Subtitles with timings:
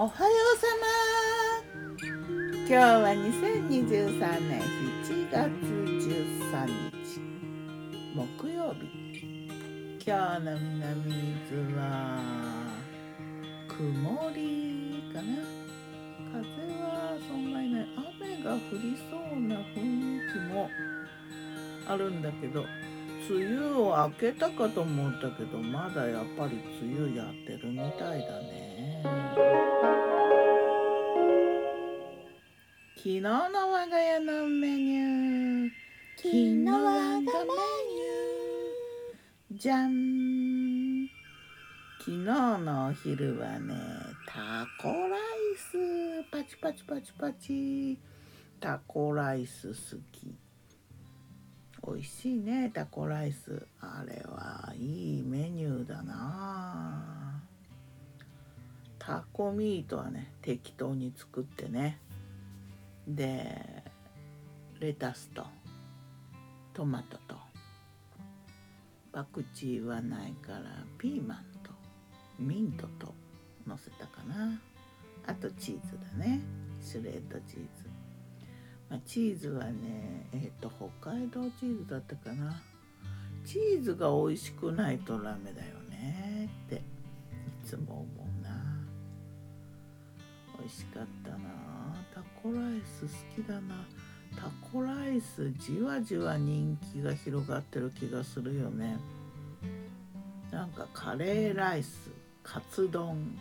[0.00, 2.06] おはようさま。
[2.56, 4.62] 今日は2023年
[5.02, 7.20] 7月13日
[8.14, 8.86] 木曜日
[10.06, 11.82] 今日の南伊豆は
[13.66, 15.42] 曇りかな。
[16.30, 16.44] 風
[16.74, 17.86] はそんなにない
[18.20, 20.70] 雨が降りそうな雰囲気も
[21.88, 22.64] あるんだけど
[23.28, 28.67] 梅雨を明けたかと思ったけどまだやっぱり梅雨やってるみたいだね。
[32.96, 35.70] 昨日の我が家のメニュー。
[36.16, 39.58] 昨日我がメニュー。
[39.58, 41.08] じゃん
[41.98, 43.74] 昨日のお昼はね
[44.26, 45.20] タコライ
[45.56, 46.24] ス。
[46.30, 47.98] パチパチパチパチ。
[48.60, 49.74] タコライス好
[50.10, 50.34] き。
[51.86, 53.66] 美味しいねタコライス。
[53.80, 56.97] あれはいいメニューだな
[59.08, 61.98] タコミートはね適当に作ってね。
[63.06, 63.82] で
[64.80, 65.46] レタスと
[66.74, 67.34] トマトと
[69.10, 70.60] パクチーはないから
[70.98, 71.70] ピーマンと
[72.38, 73.14] ミントと
[73.66, 74.60] のせたかな。
[75.26, 76.40] あとチーズだね。
[76.78, 77.88] シュレードチーズ。
[78.90, 80.70] まあ、チーズはねえっ、ー、と
[81.00, 82.60] 北海道チーズだったかな。
[83.46, 86.80] チーズが美味しくないとダメだよねってい
[87.64, 88.27] つも思う。
[90.68, 91.38] 味しかったな。
[92.14, 93.86] タコライス好きだな。
[94.36, 98.98] タコライスじわじわ人気が広がってる気がするよね。
[100.50, 102.10] なんかカレーライス
[102.42, 103.38] カツ丼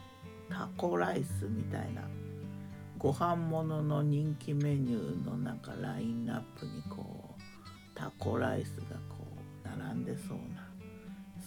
[0.49, 2.01] タコライスみたいな。
[2.97, 7.41] ご飯物の人気メニューのなんかラインナップにこう
[7.93, 9.17] タコライスがこ
[9.65, 10.67] う並んでそうな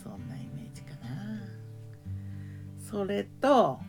[0.01, 1.09] そんなイメージかな。
[2.79, 3.81] それと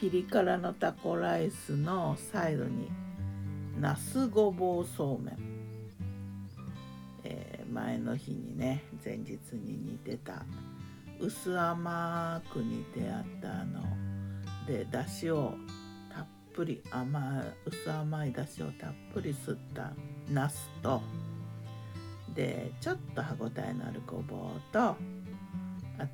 [0.00, 2.90] ピリ辛のタコライスのサイドに
[3.78, 5.36] ナスごぼうそうめん、
[7.22, 10.46] えー、前の日にね前日に煮てた
[11.18, 13.82] 薄甘く煮てあったあの
[14.66, 15.52] でだしを
[16.14, 19.92] たっぷり甘薄甘いだしをたっぷり吸った
[20.30, 21.02] ナスと
[22.34, 24.96] でちょっと歯ごたえのあるごぼうとあ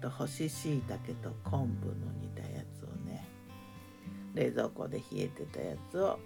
[0.00, 2.55] と干し椎茸と昆布の煮たやつ。
[4.36, 6.18] 冷蔵庫で冷えてたやつを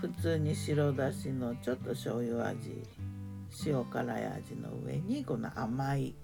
[0.00, 2.82] 普通に白だしのちょっと醤油味
[3.66, 6.14] 塩辛い味の上にこの甘い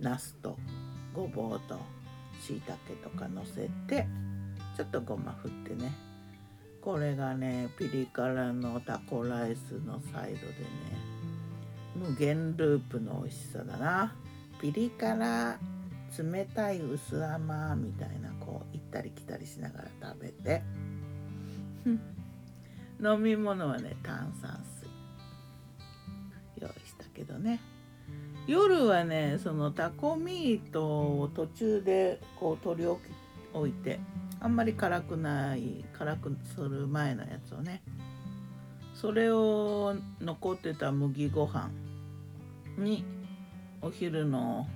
[0.00, 0.58] ナスと
[1.14, 1.78] ごぼうと
[2.40, 4.06] しいたけとかのせて
[4.76, 5.90] ちょっとごま振ってね。
[6.82, 11.16] これがねピリ辛のタコライスのサイドでね。
[11.94, 14.14] 無限ループの美味しさだな。
[14.60, 15.58] ピリ辛。
[16.22, 20.62] 冷たい薄甘みたいなこう行ったり来たりしながら食べて。
[22.98, 24.88] 飲み物はね炭酸水。
[26.60, 27.60] 用意したけどね。
[28.46, 30.86] 夜はねそのタコミート
[31.20, 33.98] を途中でこう取り置いて
[34.40, 37.82] あんまり辛くない辛くする前のやつをね。
[38.94, 41.70] それを残ってた麦ご飯
[42.78, 43.04] に
[43.82, 44.66] お昼の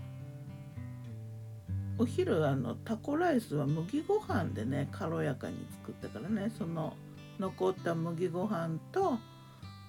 [2.01, 6.95] お昼あのタコライスは麦ご飯でね軽やかに作ったからねその
[7.39, 9.19] 残った麦ご飯と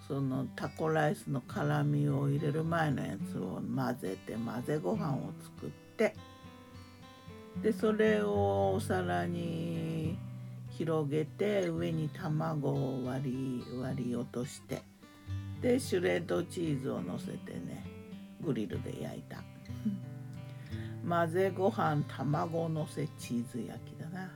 [0.09, 6.13] そのタコライスの辛みを入れる前のやつを混ぜて混ぜご飯を作って
[7.63, 10.17] でそれをお皿に
[10.71, 14.81] 広げて上に卵を割り割り落として
[15.61, 17.85] でシュレッドチーズをのせてね
[18.41, 19.41] グリルで焼いた。
[21.07, 24.31] 混ぜご飯卵のせチーズ焼きだな。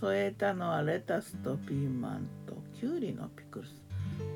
[0.00, 3.82] 添えたのはレタスとピーマンときゅうりのピクルス。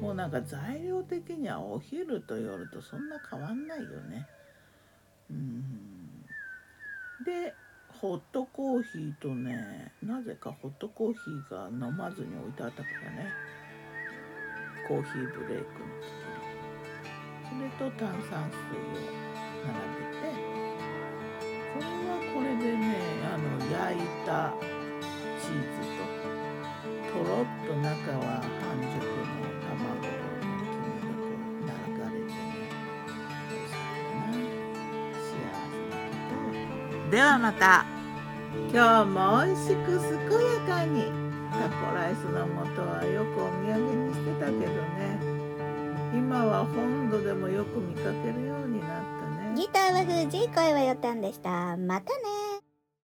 [0.00, 4.26] もうなんか材料的にはお昼と夜とそんな変わんないよね。
[5.30, 5.62] うん。
[7.24, 7.54] で
[7.88, 13.32] ホットコーヒーとねなぜかホットコーヒーが飲まずに置いてあったからね。
[14.86, 16.48] コーヒーブレイクの時に。
[17.48, 18.98] それと炭酸水を
[19.66, 20.67] 並べて
[21.74, 22.84] これはこれでね
[23.24, 24.54] あの焼いた
[25.40, 26.06] チーズと
[27.12, 32.62] とろっと中は半熟の卵と黄身がこう流れてね
[33.48, 34.34] 美味しかったな
[35.18, 35.98] 幸せな
[36.28, 36.40] こ
[37.02, 37.10] と。
[37.10, 37.84] ではまた
[38.72, 41.12] 今日も美味しく健やかに
[41.52, 44.60] タコライスの素はよくお土産にしてたけど
[44.96, 44.98] ね。
[46.14, 49.27] 今は本土でもよく見かけるようになった
[49.58, 51.76] ギターは藤井声はよたんでした。
[51.76, 52.37] またね。